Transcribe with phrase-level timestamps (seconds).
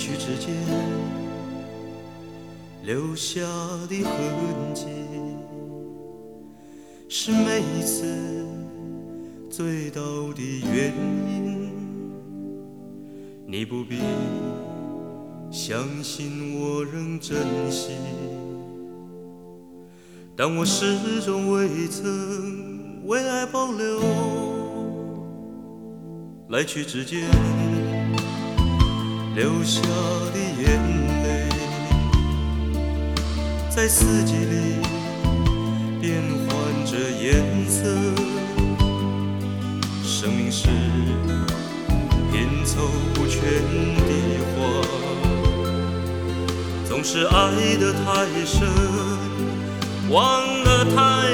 [0.00, 0.56] 去之间
[2.82, 3.42] 留下
[3.86, 4.86] 的痕迹，
[7.06, 8.46] 是每一次
[9.50, 10.00] 醉倒
[10.32, 10.40] 的
[10.72, 10.94] 原
[11.28, 11.70] 因。
[13.46, 13.98] 你不必
[15.50, 17.36] 相信我仍珍
[17.70, 17.90] 惜，
[20.34, 24.00] 但我始终未曾为爱保留。
[26.48, 27.20] 来去之间
[29.34, 29.80] 留下
[30.32, 30.66] 的眼
[31.22, 31.48] 泪，
[33.68, 34.80] 在四季里
[36.00, 36.48] 变换
[36.84, 37.88] 着颜色。
[40.04, 40.68] 生命是
[42.32, 43.40] 拼凑不全
[43.96, 44.10] 的
[44.56, 44.58] 花，
[46.88, 48.68] 总是爱得太深，
[50.10, 51.29] 忘得太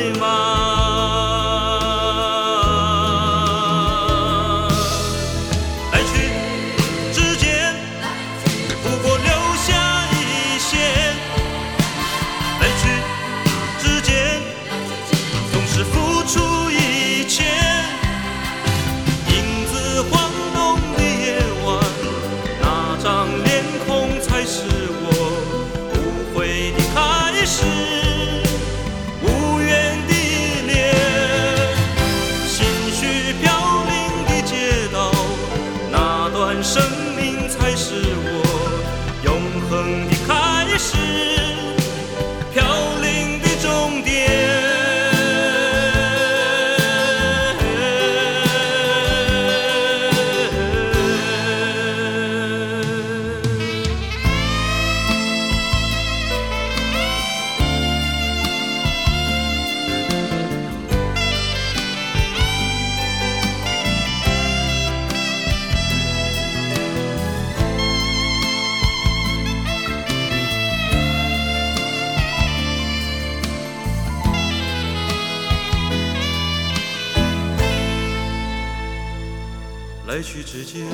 [80.17, 80.87] 来去之间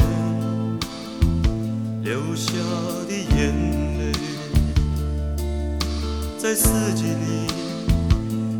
[2.03, 2.53] 流下
[3.06, 3.55] 的眼
[4.00, 4.12] 泪，
[6.37, 7.47] 在四季里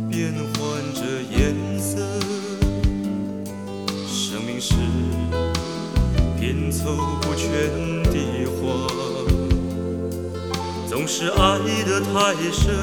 [0.09, 1.97] 变换着颜色。
[4.07, 4.73] 生命是
[6.39, 7.51] 拼凑不全
[8.03, 8.15] 的
[8.55, 8.87] 花，
[10.87, 12.73] 总是爱得太深，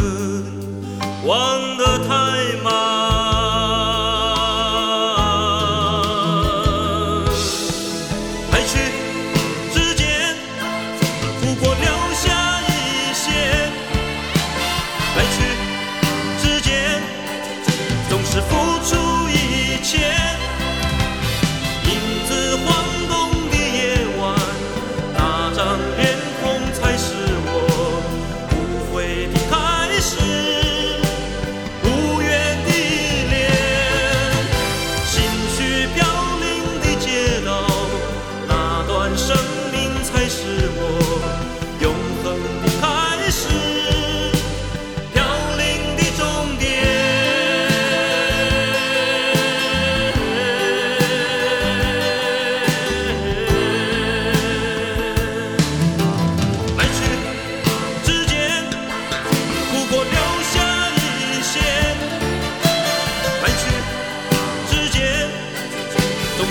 [1.25, 2.90] 忘得太慢。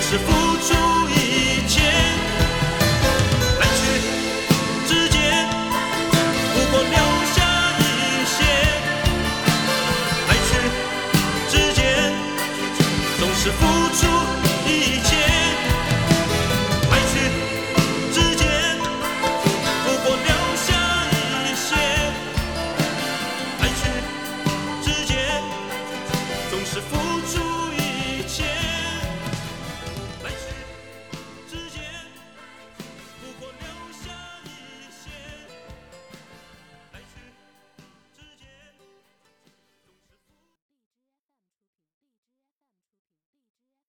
[0.10, 0.89] 是付出